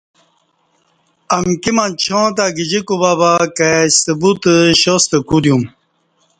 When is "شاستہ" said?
4.81-5.17